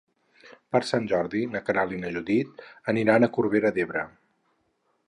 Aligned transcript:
Per 0.75 0.79
Sant 0.91 1.05
Jordi 1.11 1.43
na 1.57 1.61
Queralt 1.67 1.95
i 1.97 2.01
na 2.05 2.11
Judit 2.17 2.65
aniran 2.95 3.29
a 3.29 3.31
Corbera 3.39 3.75
d'Ebre. 3.79 4.07